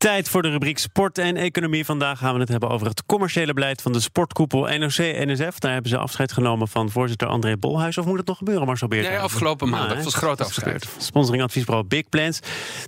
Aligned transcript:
Tijd 0.00 0.28
voor 0.28 0.42
de 0.42 0.50
rubriek 0.50 0.78
Sport 0.78 1.18
en 1.18 1.36
Economie. 1.36 1.84
Vandaag 1.84 2.18
gaan 2.18 2.34
we 2.34 2.40
het 2.40 2.48
hebben 2.48 2.68
over 2.68 2.86
het 2.86 3.06
commerciële 3.06 3.52
beleid 3.52 3.82
van 3.82 3.92
de 3.92 4.00
sportkoepel 4.00 4.60
NOC-NSF. 4.60 5.58
Daar 5.58 5.72
hebben 5.72 5.90
ze 5.90 5.96
afscheid 5.96 6.32
genomen 6.32 6.68
van 6.68 6.90
voorzitter 6.90 7.28
André 7.28 7.56
Bolhuis. 7.56 7.98
Of 7.98 8.04
moet 8.04 8.18
het 8.18 8.26
nog 8.26 8.38
gebeuren, 8.38 8.66
Marcel 8.66 8.88
Beert? 8.88 9.08
Nee, 9.08 9.18
afgelopen 9.18 9.68
maandag. 9.68 9.94
Dat 9.94 10.04
was 10.04 10.14
groot 10.14 10.40
afscheid. 10.40 10.88
Sponsoring 10.98 11.42
adviesbureau 11.42 11.86
Big 11.86 12.08
Plans. 12.08 12.40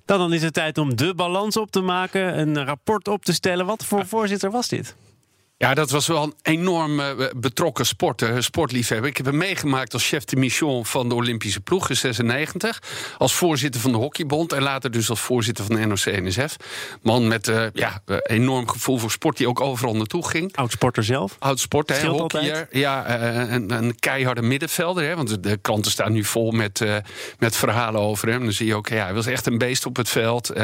Dan, 0.05 0.19
dan 0.19 0.33
is 0.33 0.43
het 0.43 0.55
tijd 0.55 0.79
om 0.79 0.97
de 0.97 1.15
balans 1.15 1.57
op 1.57 1.71
te 1.71 1.81
maken, 1.81 2.39
een 2.39 2.65
rapport 2.65 3.09
op 3.09 3.25
te 3.25 3.33
stellen. 3.33 3.67
Wat 3.67 3.85
voor 3.85 4.07
voorzitter 4.07 4.51
was 4.51 4.69
dit? 4.69 4.97
Ja, 5.63 5.75
dat 5.75 5.91
was 5.91 6.07
wel 6.07 6.23
een 6.23 6.35
enorm 6.43 7.01
uh, 7.01 7.07
betrokken 7.37 7.87
sporter, 7.87 8.43
sportliefhebber. 8.43 9.11
Ik 9.11 9.17
heb 9.17 9.27
hem 9.27 9.37
meegemaakt 9.37 9.93
als 9.93 10.09
chef 10.09 10.25
de 10.25 10.37
mission 10.37 10.87
van 10.87 11.09
de 11.09 11.15
Olympische 11.15 11.61
ploeg 11.61 11.89
in 11.89 11.97
96. 11.97 12.83
Als 13.19 13.35
voorzitter 13.35 13.81
van 13.81 13.93
de 13.93 13.99
Hockeybond 13.99 14.53
en 14.53 14.63
later 14.63 14.91
dus 14.91 15.11
als 15.11 15.21
voorzitter 15.21 15.65
van 15.65 15.77
de 15.77 15.87
NOC-NSF. 15.87 16.57
Man 17.03 17.29
met 17.29 17.49
uh, 17.49 17.67
ja, 17.73 18.03
enorm 18.23 18.69
gevoel 18.69 18.99
voor 18.99 19.11
sport 19.11 19.37
die 19.37 19.49
ook 19.49 19.61
overal 19.61 19.97
naartoe 19.97 20.29
ging. 20.29 20.57
Oud-sporter 20.57 21.05
zelf? 21.05 21.37
Oud-sporter, 21.39 22.07
hockeyer. 22.07 22.69
Ja, 22.71 23.21
een, 23.51 23.71
een, 23.71 23.99
keiharde 23.99 24.43
middenvelder. 24.43 25.05
Hè, 25.05 25.17
want 25.17 25.43
de 25.43 25.57
kranten 25.57 25.91
staan 25.91 26.13
nu 26.13 26.25
vol 26.25 26.51
met, 26.51 26.85
met 27.39 27.57
verhalen 27.57 28.01
over 28.01 28.29
hem. 28.29 28.43
Dan 28.43 28.53
zie 28.53 28.67
je 28.67 28.75
ook, 28.75 28.89
ja, 28.89 29.05
hij 29.05 29.15
was 29.15 29.27
echt 29.27 29.47
een 29.47 29.59
beest 29.59 29.87
op 29.87 29.97
het 29.97 30.09
veld. 30.09 30.55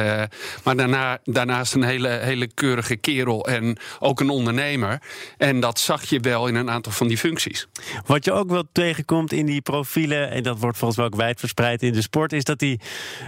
maar 0.62 0.76
daarna, 0.76 1.18
daarnaast 1.24 1.74
een 1.74 1.82
hele, 1.82 2.08
hele 2.08 2.46
keurige 2.46 2.96
kerel 2.96 3.46
en 3.46 3.78
ook 3.98 4.20
een 4.20 4.30
ondernemer. 4.30 4.87
En 5.36 5.60
dat 5.60 5.78
zag 5.78 6.04
je 6.04 6.20
wel 6.20 6.46
in 6.46 6.54
een 6.54 6.70
aantal 6.70 6.92
van 6.92 7.08
die 7.08 7.18
functies. 7.18 7.66
Wat 8.06 8.24
je 8.24 8.32
ook 8.32 8.50
wel 8.50 8.64
tegenkomt 8.72 9.32
in 9.32 9.46
die 9.46 9.60
profielen, 9.60 10.30
en 10.30 10.42
dat 10.42 10.58
wordt 10.58 10.78
volgens 10.78 10.98
mij 10.98 11.06
ook 11.08 11.16
wijdverspreid 11.16 11.82
in 11.82 11.92
de 11.92 12.02
sport, 12.02 12.32
is 12.32 12.44
dat 12.44 12.60
hij 12.60 12.80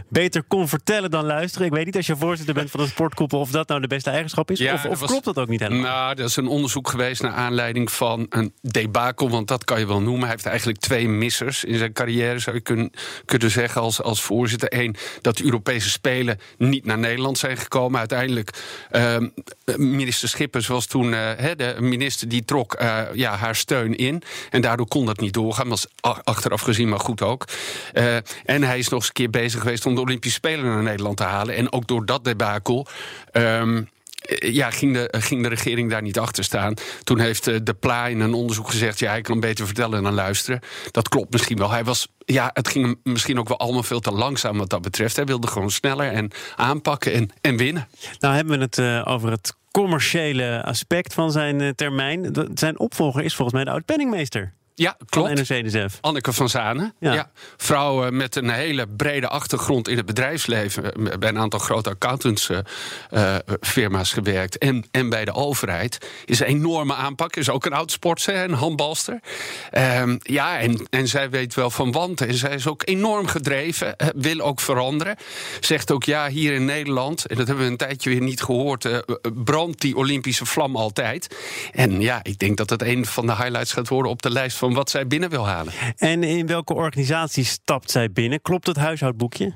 beter 0.08 0.42
kon 0.42 0.68
vertellen 0.68 1.10
dan 1.10 1.24
luisteren. 1.24 1.66
Ik 1.66 1.72
weet 1.72 1.84
niet 1.84 1.96
als 1.96 2.06
je 2.06 2.16
voorzitter 2.16 2.54
bent 2.54 2.70
van 2.70 2.80
een 2.80 2.88
sportkoepel 2.88 3.40
of 3.40 3.50
dat 3.50 3.68
nou 3.68 3.80
de 3.80 3.86
beste 3.86 4.10
eigenschap 4.10 4.50
is. 4.50 4.58
Ja, 4.58 4.74
of, 4.74 4.84
of 4.84 5.04
klopt 5.04 5.24
dat 5.24 5.38
ook 5.38 5.48
niet 5.48 5.60
helemaal? 5.60 5.82
Nou, 5.82 6.14
dat 6.14 6.28
is 6.28 6.36
een 6.36 6.46
onderzoek 6.46 6.88
geweest 6.88 7.22
naar 7.22 7.32
aanleiding 7.32 7.92
van 7.92 8.26
een 8.28 8.52
debakel, 8.62 9.30
want 9.30 9.48
dat 9.48 9.64
kan 9.64 9.78
je 9.78 9.86
wel 9.86 10.00
noemen. 10.00 10.20
Hij 10.20 10.30
heeft 10.30 10.46
eigenlijk 10.46 10.78
twee 10.78 11.08
missers 11.08 11.64
in 11.64 11.78
zijn 11.78 11.92
carrière, 11.92 12.38
zou 12.38 12.56
je 12.56 12.62
kunnen, 12.62 12.90
kunnen 13.24 13.50
zeggen, 13.50 13.80
als, 13.80 14.02
als 14.02 14.22
voorzitter. 14.22 14.78
Eén, 14.78 14.96
dat 15.20 15.36
de 15.36 15.44
Europese 15.44 15.90
Spelen 15.90 16.38
niet 16.58 16.84
naar 16.84 16.98
Nederland 16.98 17.38
zijn 17.38 17.56
gekomen. 17.56 17.98
Uiteindelijk, 17.98 18.50
uh, 18.92 19.16
minister 19.76 20.28
Schippers 20.28 20.66
was 20.66 20.86
toen. 20.86 21.12
Uh, 21.12 21.30
de 21.56 21.76
minister 21.78 22.28
die 22.28 22.44
trok 22.44 22.80
uh, 22.80 23.02
ja, 23.12 23.36
haar 23.36 23.56
steun 23.56 23.96
in. 23.96 24.22
En 24.50 24.60
daardoor 24.60 24.88
kon 24.88 25.06
dat 25.06 25.20
niet 25.20 25.32
doorgaan. 25.32 25.68
Was 25.68 25.86
achteraf 26.00 26.60
gezien, 26.60 26.88
maar 26.88 27.00
goed 27.00 27.22
ook. 27.22 27.44
Uh, 27.94 28.16
en 28.44 28.62
hij 28.62 28.78
is 28.78 28.88
nog 28.88 28.98
eens 28.98 29.08
een 29.08 29.14
keer 29.14 29.30
bezig 29.30 29.60
geweest 29.60 29.86
om 29.86 29.94
de 29.94 30.00
Olympische 30.00 30.36
Spelen 30.36 30.64
naar 30.64 30.82
Nederland 30.82 31.16
te 31.16 31.22
halen. 31.22 31.54
En 31.54 31.72
ook 31.72 31.86
door 31.86 32.06
dat 32.06 32.24
debakel. 32.24 32.86
Um, 33.32 33.88
ja, 34.38 34.70
ging 34.70 34.94
de, 34.94 35.14
ging 35.18 35.42
de 35.42 35.48
regering 35.48 35.90
daar 35.90 36.02
niet 36.02 36.18
achter 36.18 36.44
staan. 36.44 36.74
Toen 37.04 37.18
heeft 37.18 37.44
De 37.44 37.74
Pla 37.80 38.06
in 38.06 38.20
een 38.20 38.34
onderzoek 38.34 38.70
gezegd... 38.70 38.98
ja, 38.98 39.10
hij 39.10 39.20
kan 39.20 39.40
beter 39.40 39.66
vertellen 39.66 40.02
dan 40.02 40.14
luisteren. 40.14 40.60
Dat 40.90 41.08
klopt 41.08 41.32
misschien 41.32 41.58
wel. 41.58 41.70
Hij 41.70 41.84
was, 41.84 42.08
ja, 42.24 42.50
het 42.52 42.68
ging 42.68 42.98
misschien 43.02 43.38
ook 43.38 43.48
wel 43.48 43.58
allemaal 43.58 43.82
veel 43.82 44.00
te 44.00 44.12
langzaam 44.12 44.58
wat 44.58 44.70
dat 44.70 44.82
betreft. 44.82 45.16
Hij 45.16 45.24
wilde 45.24 45.46
gewoon 45.46 45.70
sneller 45.70 46.12
en 46.12 46.30
aanpakken 46.56 47.12
en, 47.12 47.30
en 47.40 47.56
winnen. 47.56 47.88
Nou 48.18 48.34
hebben 48.34 48.58
we 48.58 48.64
het 48.64 49.06
over 49.06 49.30
het 49.30 49.54
commerciële 49.82 50.62
aspect 50.64 51.14
van 51.14 51.32
zijn 51.32 51.60
uh, 51.60 51.68
termijn. 51.68 52.34
Zijn 52.54 52.78
opvolger 52.78 53.22
is 53.22 53.34
volgens 53.34 53.56
mij 53.56 53.64
de 53.64 53.70
oud-penningmeester. 53.70 54.52
Ja, 54.80 54.96
klopt. 55.08 55.46
Van 55.46 55.88
Anneke 56.00 56.32
van 56.32 56.48
Zanen. 56.48 56.94
Ja. 57.00 57.12
ja. 57.12 57.30
Vrouw 57.56 58.10
met 58.10 58.36
een 58.36 58.50
hele 58.50 58.86
brede 58.96 59.28
achtergrond 59.28 59.88
in 59.88 59.96
het 59.96 60.06
bedrijfsleven. 60.06 60.92
Bij 61.18 61.28
een 61.28 61.38
aantal 61.38 61.58
grote 61.58 61.90
accountantsfirma's 61.90 64.08
uh, 64.08 64.14
gewerkt. 64.14 64.58
En, 64.58 64.84
en 64.90 65.08
bij 65.08 65.24
de 65.24 65.32
overheid. 65.32 65.98
Is 66.24 66.40
een 66.40 66.46
enorme 66.46 66.94
aanpak. 66.94 67.36
Is 67.36 67.50
ook 67.50 67.64
een 67.64 67.72
oud 67.72 67.90
sportster, 67.90 68.34
een 68.34 68.52
handbalster. 68.52 69.20
Ehm, 69.70 70.18
ja, 70.22 70.58
en, 70.58 70.86
en 70.90 71.08
zij 71.08 71.30
weet 71.30 71.54
wel 71.54 71.70
van 71.70 71.92
wanten. 71.92 72.28
En 72.28 72.34
zij 72.34 72.54
is 72.54 72.66
ook 72.66 72.82
enorm 72.84 73.26
gedreven. 73.26 73.96
wil 74.16 74.40
ook 74.40 74.60
veranderen. 74.60 75.16
Zegt 75.60 75.90
ook 75.90 76.04
ja, 76.04 76.28
hier 76.28 76.52
in 76.52 76.64
Nederland. 76.64 77.26
En 77.26 77.36
dat 77.36 77.46
hebben 77.46 77.64
we 77.64 77.70
een 77.70 77.76
tijdje 77.76 78.10
weer 78.10 78.22
niet 78.22 78.42
gehoord. 78.42 79.04
brandt 79.44 79.80
die 79.80 79.96
Olympische 79.96 80.46
vlam 80.46 80.76
altijd. 80.76 81.36
En 81.72 82.00
ja, 82.00 82.20
ik 82.22 82.38
denk 82.38 82.56
dat 82.56 82.70
het 82.70 82.82
een 82.82 83.06
van 83.06 83.26
de 83.26 83.36
highlights 83.36 83.72
gaat 83.72 83.88
worden 83.88 84.10
op 84.10 84.22
de 84.22 84.30
lijst 84.30 84.56
van 84.56 84.68
wat 84.74 84.90
zij 84.90 85.06
binnen 85.06 85.30
wil 85.30 85.46
halen. 85.46 85.72
En 85.96 86.22
in 86.22 86.46
welke 86.46 86.74
organisatie 86.74 87.44
stapt 87.44 87.90
zij 87.90 88.12
binnen? 88.12 88.42
Klopt 88.42 88.66
het 88.66 88.76
huishoudboekje? 88.76 89.54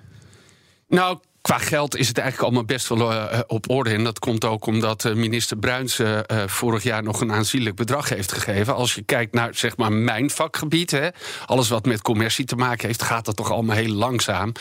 Nou, 0.89 1.19
Qua 1.45 1.59
geld 1.59 1.97
is 1.97 2.09
het 2.09 2.19
eigenlijk 2.19 2.49
allemaal 2.49 2.67
best 2.77 2.89
wel 2.89 3.13
uh, 3.13 3.39
op 3.47 3.71
orde. 3.71 3.91
En 3.91 4.05
dat 4.05 4.19
komt 4.19 4.45
ook 4.45 4.67
omdat 4.67 5.05
uh, 5.05 5.15
minister 5.15 5.57
Bruins 5.57 5.99
uh, 5.99 6.19
vorig 6.47 6.83
jaar 6.83 7.03
nog 7.03 7.21
een 7.21 7.33
aanzienlijk 7.33 7.77
bedrag 7.77 8.09
heeft 8.09 8.33
gegeven. 8.33 8.75
Als 8.75 8.95
je 8.95 9.03
kijkt 9.03 9.35
naar 9.35 9.55
zeg 9.55 9.77
maar 9.77 9.93
mijn 9.93 10.31
vakgebied, 10.31 10.91
hè, 10.91 11.09
alles 11.47 11.69
wat 11.69 11.85
met 11.85 12.03
commercie 12.03 12.45
te 12.45 12.57
maken 12.57 12.87
heeft, 12.87 13.03
gaat 13.03 13.25
dat 13.25 13.37
toch 13.37 13.51
allemaal 13.51 13.77
heel 13.77 13.93
langzaam. 13.93 14.53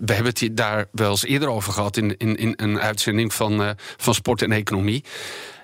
we 0.00 0.12
hebben 0.12 0.24
het 0.24 0.48
daar 0.52 0.86
wel 0.92 1.10
eens 1.10 1.24
eerder 1.24 1.48
over 1.48 1.72
gehad 1.72 1.96
in, 1.96 2.16
in, 2.16 2.36
in 2.36 2.52
een 2.56 2.80
uitzending 2.80 3.34
van, 3.34 3.74
van 3.96 4.14
Sport 4.14 4.42
en 4.42 4.52
Economie. 4.52 5.04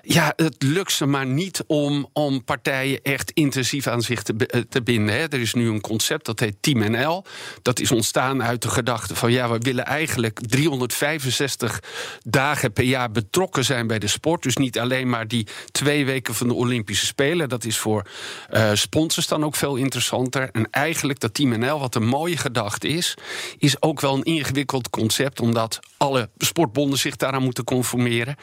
Ja, 0.05 0.33
het 0.35 0.63
lukt 0.63 0.91
ze 0.91 1.05
maar 1.05 1.25
niet 1.25 1.63
om, 1.67 2.09
om 2.13 2.43
partijen 2.43 3.01
echt 3.01 3.31
intensief 3.31 3.87
aan 3.87 4.01
zich 4.01 4.23
te, 4.23 4.33
eh, 4.35 4.61
te 4.69 4.81
binden. 4.81 5.15
Hè. 5.15 5.21
Er 5.21 5.39
is 5.39 5.53
nu 5.53 5.69
een 5.69 5.81
concept 5.81 6.25
dat 6.25 6.39
heet 6.39 6.55
Team 6.59 6.91
NL. 6.91 7.23
Dat 7.61 7.79
is 7.79 7.91
ontstaan 7.91 8.43
uit 8.43 8.61
de 8.61 8.69
gedachte 8.69 9.15
van 9.15 9.31
ja, 9.31 9.49
we 9.49 9.57
willen 9.57 9.85
eigenlijk 9.85 10.39
365 10.47 11.79
dagen 12.23 12.73
per 12.73 12.83
jaar 12.83 13.11
betrokken 13.11 13.65
zijn 13.65 13.87
bij 13.87 13.99
de 13.99 14.07
sport. 14.07 14.43
Dus 14.43 14.57
niet 14.57 14.79
alleen 14.79 15.09
maar 15.09 15.27
die 15.27 15.47
twee 15.71 16.05
weken 16.05 16.35
van 16.35 16.47
de 16.47 16.53
Olympische 16.53 17.05
Spelen. 17.05 17.49
Dat 17.49 17.65
is 17.65 17.77
voor 17.77 18.07
uh, 18.51 18.71
sponsors 18.73 19.27
dan 19.27 19.43
ook 19.43 19.55
veel 19.55 19.75
interessanter. 19.75 20.49
En 20.51 20.67
eigenlijk 20.71 21.19
dat 21.19 21.33
Team 21.33 21.59
NL, 21.59 21.79
wat 21.79 21.95
een 21.95 22.07
mooie 22.07 22.37
gedachte 22.37 22.87
is, 22.87 23.13
is 23.57 23.81
ook 23.81 24.01
wel 24.01 24.15
een 24.15 24.23
ingewikkeld 24.23 24.89
concept, 24.89 25.39
omdat 25.39 25.79
alle 25.97 26.29
sportbonden 26.37 26.99
zich 26.99 27.15
daaraan 27.15 27.43
moeten 27.43 27.63
conformeren. 27.63 28.35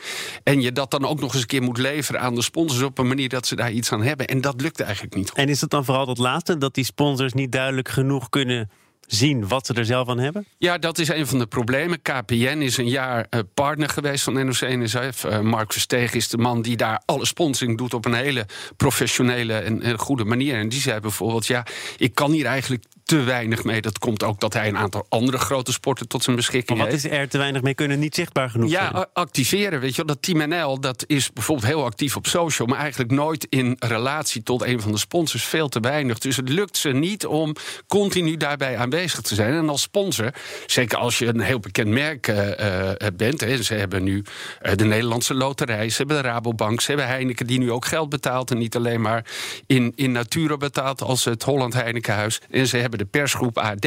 En 0.43 0.61
je 0.61 0.73
dat 0.73 0.91
dan 0.91 1.07
ook 1.07 1.21
nog 1.21 1.35
eens 1.35 1.49
keer 1.51 1.63
moet 1.63 1.79
leveren 1.79 2.21
aan 2.21 2.35
de 2.35 2.43
sponsors 2.43 2.83
op 2.83 2.99
een 2.99 3.09
manier 3.09 3.29
dat 3.29 3.47
ze 3.47 3.57
daar 3.57 3.73
iets 3.73 3.93
aan 3.93 4.03
hebben. 4.03 4.27
En 4.27 4.41
dat 4.41 4.61
lukt 4.61 4.81
eigenlijk 4.81 5.15
niet. 5.15 5.33
En 5.33 5.49
is 5.49 5.61
het 5.61 5.71
dan 5.71 5.85
vooral 5.85 6.07
dat 6.07 6.19
laatste, 6.19 6.59
dat 6.59 6.75
die 6.75 6.85
sponsors 6.85 7.33
niet 7.33 7.53
duidelijk 7.53 7.89
genoeg 7.89 8.29
kunnen 8.29 8.71
zien 9.13 9.49
wat 9.49 9.67
ze 9.67 9.75
er 9.75 9.85
zelf 9.85 10.09
aan 10.09 10.19
hebben? 10.19 10.47
Ja, 10.59 10.79
dat 10.79 10.99
is 10.99 11.09
een 11.09 11.27
van 11.27 11.39
de 11.39 11.47
problemen. 11.47 12.03
KPN 12.03 12.59
is 12.61 12.77
een 12.77 12.89
jaar 12.89 13.27
uh, 13.31 13.41
partner 13.55 13.89
geweest 13.89 14.25
van 14.25 14.33
NOC-NSF. 14.33 15.25
Uh, 15.25 15.41
Mark 15.41 15.73
Verstegen 15.73 16.17
is 16.17 16.29
de 16.29 16.39
man 16.39 16.63
die 16.63 16.77
daar 16.77 17.03
alle 17.05 17.27
sponsoring 17.27 17.79
doet 17.79 17.95
op 17.95 18.05
een 18.05 18.15
hele 18.15 18.47
professionele 18.77 19.55
en, 19.55 19.83
en 19.83 19.99
goede 19.99 20.25
manier. 20.25 20.55
En 20.55 20.69
die 20.69 20.81
zei 20.81 21.01
bijvoorbeeld: 21.01 21.47
ja, 21.47 21.67
ik 21.97 22.15
kan 22.15 22.31
hier 22.33 22.47
eigenlijk 22.47 22.85
te 23.11 23.23
weinig 23.23 23.65
mee. 23.65 23.81
Dat 23.81 23.99
komt 23.99 24.23
ook 24.23 24.41
dat 24.41 24.53
hij 24.53 24.69
een 24.69 24.77
aantal 24.77 25.07
andere 25.09 25.39
grote 25.39 25.73
sporten 25.73 26.09
tot 26.09 26.23
zijn 26.23 26.37
beschikking 26.37 26.79
maar 26.79 26.87
wat 26.87 26.97
heeft. 26.97 27.15
is 27.15 27.19
er 27.19 27.29
te 27.29 27.39
weinig 27.39 27.63
mee 27.63 27.75
kunnen? 27.75 27.99
Niet 27.99 28.15
zichtbaar 28.15 28.51
genoeg 28.51 28.71
ja, 28.71 28.91
zijn? 28.91 29.07
activeren. 29.13 29.81
Weet 29.81 29.97
je, 29.97 30.05
dat 30.05 30.23
Team 30.23 30.49
NL 30.49 30.81
dat 30.81 31.05
is 31.07 31.33
bijvoorbeeld 31.33 31.67
heel 31.67 31.85
actief 31.85 32.17
op 32.17 32.27
social... 32.27 32.69
maar 32.69 32.79
eigenlijk 32.79 33.11
nooit 33.11 33.47
in 33.49 33.77
relatie 33.79 34.43
tot 34.43 34.63
een 34.63 34.81
van 34.81 34.93
de 34.93 34.99
sponsors. 34.99 35.45
Veel 35.45 35.69
te 35.69 35.81
weinig. 35.81 36.19
Dus 36.19 36.37
het 36.37 36.49
lukt 36.49 36.77
ze 36.77 36.89
niet 36.89 37.27
om 37.27 37.55
continu 37.87 38.37
daarbij 38.37 38.77
aanwezig 38.77 39.21
te 39.21 39.35
zijn. 39.35 39.55
En 39.55 39.69
als 39.69 39.83
sponsor, 39.83 40.31
zeker 40.67 40.99
als 40.99 41.19
je 41.19 41.27
een 41.27 41.41
heel 41.41 41.61
bekend 41.61 41.89
merk 41.89 42.29
uh, 42.29 42.91
bent... 43.17 43.41
Hè, 43.41 43.63
ze 43.63 43.75
hebben 43.75 44.03
nu 44.03 44.25
uh, 44.63 44.73
de 44.75 44.85
Nederlandse 44.85 45.35
Loterij, 45.35 45.89
ze 45.89 45.97
hebben 45.97 46.17
de 46.17 46.23
Rabobank... 46.23 46.81
ze 46.81 46.87
hebben 46.87 47.07
Heineken 47.07 47.47
die 47.47 47.59
nu 47.59 47.73
ook 47.73 47.85
geld 47.85 48.09
betaalt... 48.09 48.51
en 48.51 48.59
niet 48.59 48.77
alleen 48.77 49.01
maar 49.01 49.25
in, 49.67 49.93
in 49.97 50.13
natura 50.13 50.57
betaalt 50.57 51.03
als 51.03 51.25
het 51.25 51.43
Holland 51.43 51.75
Heinekenhuis. 51.75 52.41
En 52.51 52.67
ze 52.67 52.77
hebben 52.77 52.99
de 53.01 53.07
persgroep 53.07 53.59
AD, 53.59 53.87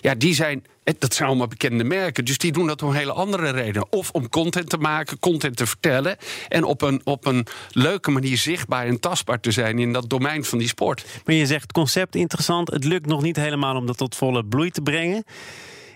ja, 0.00 0.14
die 0.14 0.34
zijn 0.34 0.64
dat 0.98 1.14
zijn 1.14 1.28
allemaal 1.28 1.46
bekende 1.46 1.84
merken. 1.84 2.24
Dus 2.24 2.38
die 2.38 2.52
doen 2.52 2.66
dat 2.66 2.82
om 2.82 2.92
hele 2.92 3.12
andere 3.12 3.50
redenen. 3.50 3.92
Of 3.92 4.10
om 4.10 4.28
content 4.28 4.68
te 4.68 4.76
maken, 4.76 5.18
content 5.18 5.56
te 5.56 5.66
vertellen. 5.66 6.16
En 6.48 6.64
op 6.64 6.82
een, 6.82 7.00
op 7.04 7.26
een 7.26 7.46
leuke 7.70 8.10
manier 8.10 8.36
zichtbaar 8.36 8.86
en 8.86 9.00
tastbaar 9.00 9.40
te 9.40 9.50
zijn 9.50 9.78
in 9.78 9.92
dat 9.92 10.10
domein 10.10 10.44
van 10.44 10.58
die 10.58 10.68
sport. 10.68 11.04
Maar 11.24 11.34
je 11.34 11.46
zegt 11.46 11.72
concept 11.72 12.14
interessant. 12.14 12.70
Het 12.70 12.84
lukt 12.84 13.06
nog 13.06 13.22
niet 13.22 13.36
helemaal 13.36 13.76
om 13.76 13.86
dat 13.86 13.96
tot 13.96 14.16
volle 14.16 14.44
bloei 14.44 14.70
te 14.70 14.82
brengen. 14.82 15.24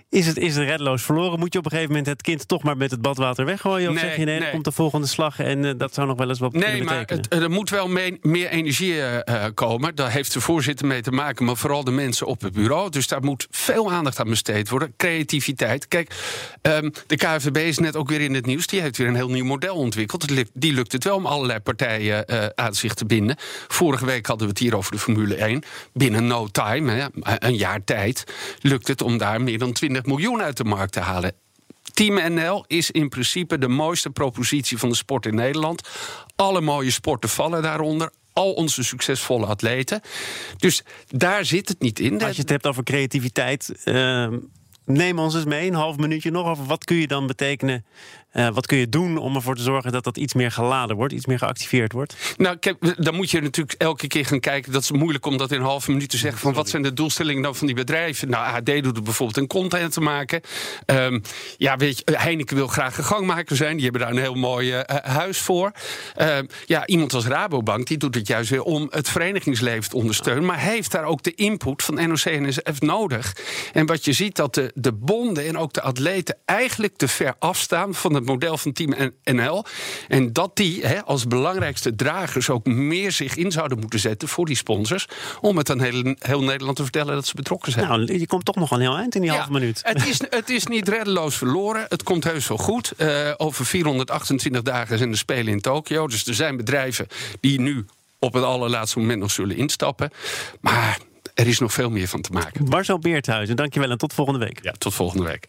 Is 0.08 0.26
het, 0.26 0.36
is 0.36 0.56
het 0.56 0.68
redloos 0.68 1.02
verloren? 1.02 1.38
Moet 1.38 1.52
je 1.52 1.58
op 1.58 1.64
een 1.64 1.70
gegeven 1.70 1.90
moment 1.90 2.08
het 2.08 2.22
kind 2.22 2.48
toch 2.48 2.62
maar 2.62 2.76
met 2.76 2.90
het 2.90 3.02
badwater 3.02 3.44
weggooien? 3.44 3.88
Of 3.88 3.94
nee, 3.94 4.04
zeg 4.04 4.16
je 4.16 4.24
nee, 4.24 4.40
dan 4.40 4.50
komt 4.50 4.64
de 4.64 4.72
volgende 4.72 5.06
slag 5.06 5.38
en 5.38 5.64
uh, 5.64 5.72
dat 5.76 5.94
zou 5.94 6.06
nog 6.06 6.18
wel 6.18 6.28
eens 6.28 6.38
wat 6.38 6.52
nee, 6.52 6.82
maar 6.82 7.02
het, 7.06 7.32
er 7.32 7.50
moet 7.50 7.70
wel 7.70 7.88
meer 7.88 8.48
energie 8.48 8.94
uh, 8.94 9.44
komen. 9.54 9.94
Daar 9.94 10.10
heeft 10.10 10.32
de 10.32 10.40
voorzitter 10.40 10.86
mee 10.86 11.00
te 11.00 11.10
maken, 11.10 11.44
maar 11.44 11.56
vooral 11.56 11.84
de 11.84 11.90
mensen 11.90 12.26
op 12.26 12.40
het 12.40 12.52
bureau. 12.52 12.90
Dus 12.90 13.08
daar 13.08 13.22
moet 13.22 13.46
veel 13.50 13.92
aandacht 13.92 14.20
aan 14.20 14.28
besteed 14.28 14.68
worden. 14.68 14.94
Creativiteit. 14.96 15.88
Kijk, 15.88 16.14
um, 16.62 16.92
de 17.06 17.16
KVB 17.16 17.56
is 17.56 17.78
net 17.78 17.96
ook 17.96 18.08
weer 18.08 18.20
in 18.20 18.34
het 18.34 18.46
nieuws. 18.46 18.66
Die 18.66 18.80
heeft 18.80 18.96
weer 18.96 19.08
een 19.08 19.14
heel 19.14 19.30
nieuw 19.30 19.44
model 19.44 19.74
ontwikkeld. 19.74 20.24
Die 20.52 20.72
lukt 20.72 20.92
het 20.92 21.04
wel 21.04 21.16
om 21.16 21.26
allerlei 21.26 21.60
partijen 21.60 22.24
uh, 22.30 22.46
aan 22.54 22.74
zich 22.74 22.94
te 22.94 23.06
binden. 23.06 23.36
Vorige 23.68 24.06
week 24.06 24.26
hadden 24.26 24.46
we 24.46 24.52
het 24.52 24.62
hier 24.62 24.76
over 24.76 24.92
de 24.92 24.98
Formule 24.98 25.34
1. 25.34 25.62
Binnen 25.92 26.26
no 26.26 26.46
time, 26.46 26.92
hè, 26.92 27.06
een 27.38 27.56
jaar 27.56 27.84
tijd, 27.84 28.24
lukt 28.60 28.88
het 28.88 29.02
om 29.02 29.18
daar 29.18 29.40
meer 29.40 29.58
dan 29.58 29.72
20 29.72 29.94
miljoen 30.06 30.42
uit 30.42 30.56
de 30.56 30.64
markt 30.64 30.92
te 30.92 31.00
halen. 31.00 31.32
Team 31.92 32.32
NL 32.34 32.64
is 32.66 32.90
in 32.90 33.08
principe 33.08 33.58
de 33.58 33.68
mooiste 33.68 34.10
propositie 34.10 34.78
van 34.78 34.88
de 34.88 34.94
sport 34.94 35.26
in 35.26 35.34
Nederland. 35.34 35.88
Alle 36.36 36.60
mooie 36.60 36.90
sporten 36.90 37.28
vallen 37.28 37.62
daaronder 37.62 38.10
al 38.32 38.52
onze 38.52 38.84
succesvolle 38.84 39.46
atleten. 39.46 40.00
Dus 40.56 40.82
daar 41.08 41.44
zit 41.44 41.68
het 41.68 41.80
niet 41.80 41.98
in. 41.98 42.22
Als 42.22 42.34
je 42.36 42.40
het 42.40 42.50
hebt 42.50 42.66
over 42.66 42.82
creativiteit. 42.82 43.72
Uh, 43.84 44.28
neem 44.84 45.18
ons 45.18 45.34
eens 45.34 45.44
mee, 45.44 45.68
een 45.68 45.74
half 45.74 45.96
minuutje 45.96 46.30
nog 46.30 46.46
over 46.46 46.64
wat 46.64 46.84
kun 46.84 46.96
je 46.96 47.06
dan 47.06 47.26
betekenen 47.26 47.84
uh, 48.36 48.48
wat 48.48 48.66
kun 48.66 48.78
je 48.78 48.88
doen 48.88 49.16
om 49.16 49.34
ervoor 49.34 49.56
te 49.56 49.62
zorgen 49.62 49.92
dat 49.92 50.04
dat 50.04 50.16
iets 50.16 50.34
meer 50.34 50.50
geladen 50.50 50.96
wordt, 50.96 51.12
iets 51.12 51.26
meer 51.26 51.38
geactiveerd 51.38 51.92
wordt? 51.92 52.16
Nou, 52.36 52.56
kijk, 52.56 53.04
dan 53.04 53.14
moet 53.14 53.30
je 53.30 53.40
natuurlijk 53.40 53.80
elke 53.80 54.06
keer 54.06 54.26
gaan 54.26 54.40
kijken. 54.40 54.72
Dat 54.72 54.82
is 54.82 54.90
moeilijk 54.90 55.26
om 55.26 55.36
dat 55.36 55.52
in 55.52 55.58
een 55.58 55.64
half 55.64 55.88
minuut 55.88 56.08
te 56.08 56.16
zeggen. 56.16 56.40
Van 56.40 56.52
wat 56.52 56.68
zijn 56.68 56.82
de 56.82 56.92
doelstellingen 56.92 57.42
dan 57.42 57.54
van 57.54 57.66
die 57.66 57.76
bedrijven? 57.76 58.30
Nou, 58.30 58.46
AD 58.46 58.66
doet 58.66 58.96
het 58.96 59.04
bijvoorbeeld 59.04 59.38
een 59.38 59.46
content 59.46 59.92
te 59.92 60.00
maken. 60.00 60.40
Um, 60.86 61.22
ja, 61.56 61.76
weet 61.76 61.98
je, 61.98 62.16
Heineken 62.16 62.56
wil 62.56 62.66
graag 62.66 62.98
een 62.98 63.04
gangmaker 63.04 63.56
zijn. 63.56 63.74
Die 63.74 63.82
hebben 63.82 64.00
daar 64.00 64.10
een 64.10 64.18
heel 64.18 64.34
mooi 64.34 64.74
uh, 64.74 64.80
huis 65.02 65.38
voor. 65.38 65.72
Uh, 66.20 66.38
ja, 66.66 66.86
iemand 66.86 67.14
als 67.14 67.26
Rabobank 67.26 67.86
die 67.86 67.96
doet 67.96 68.14
het 68.14 68.26
juist 68.26 68.50
weer 68.50 68.62
om 68.62 68.86
het 68.90 69.08
verenigingsleven 69.08 69.90
te 69.90 69.96
ondersteunen. 69.96 70.44
Maar 70.44 70.60
heeft 70.60 70.92
daar 70.92 71.04
ook 71.04 71.22
de 71.22 71.34
input 71.34 71.82
van 71.82 71.94
NOC 71.94 72.18
en 72.18 72.48
NSF 72.48 72.80
nodig. 72.80 73.36
En 73.72 73.86
wat 73.86 74.04
je 74.04 74.12
ziet 74.12 74.36
dat 74.36 74.54
de, 74.54 74.70
de 74.74 74.92
bonden 74.92 75.46
en 75.46 75.58
ook 75.58 75.72
de 75.72 75.82
atleten 75.82 76.36
eigenlijk 76.44 76.96
te 76.96 77.08
ver 77.08 77.34
afstaan 77.38 77.94
van 77.94 78.14
het 78.26 78.40
model 78.40 78.58
van 78.58 78.72
Team 78.72 79.12
NL. 79.24 79.64
En 80.08 80.32
dat 80.32 80.56
die 80.56 80.86
hè, 80.86 81.04
als 81.04 81.26
belangrijkste 81.26 81.94
dragers 81.94 82.50
ook 82.50 82.66
meer 82.66 83.12
zich 83.12 83.36
in 83.36 83.52
zouden 83.52 83.78
moeten 83.78 83.98
zetten 83.98 84.28
voor 84.28 84.46
die 84.46 84.56
sponsors. 84.56 85.06
Om 85.40 85.56
het 85.56 85.70
aan 85.70 85.80
heel, 85.80 86.14
heel 86.18 86.42
Nederland 86.42 86.76
te 86.76 86.82
vertellen 86.82 87.14
dat 87.14 87.26
ze 87.26 87.34
betrokken 87.34 87.72
zijn. 87.72 87.88
Nou, 87.88 88.18
je 88.18 88.26
komt 88.26 88.44
toch 88.44 88.54
nog 88.54 88.70
een 88.70 88.80
heel 88.80 88.96
eind 88.96 89.14
in 89.14 89.20
die 89.20 89.30
halve 89.30 89.52
minuut. 89.52 89.80
Het 89.82 90.06
is, 90.06 90.20
het 90.30 90.50
is 90.50 90.66
niet 90.66 90.88
reddeloos 90.88 91.36
verloren. 91.36 91.86
Het 91.88 92.02
komt 92.02 92.24
heus 92.24 92.48
wel 92.48 92.58
goed. 92.58 92.92
Uh, 92.96 93.32
over 93.36 93.66
428 93.66 94.62
dagen 94.62 94.98
zijn 94.98 95.10
de 95.10 95.16
Spelen 95.16 95.52
in 95.52 95.60
Tokio. 95.60 96.06
Dus 96.06 96.26
er 96.26 96.34
zijn 96.34 96.56
bedrijven 96.56 97.06
die 97.40 97.60
nu 97.60 97.86
op 98.18 98.32
het 98.32 98.44
allerlaatste 98.44 98.98
moment 98.98 99.20
nog 99.20 99.30
zullen 99.30 99.56
instappen. 99.56 100.10
Maar 100.60 100.98
er 101.34 101.46
is 101.46 101.58
nog 101.58 101.72
veel 101.72 101.90
meer 101.90 102.08
van 102.08 102.20
te 102.20 102.32
maken. 102.32 102.64
Marcel 102.64 102.98
Beerthuizen, 102.98 103.56
dankjewel 103.56 103.90
en 103.90 103.98
tot 103.98 104.12
volgende 104.12 104.40
week. 104.40 104.58
Ja, 104.62 104.72
tot 104.78 104.94
volgende 104.94 105.24
week. 105.24 105.48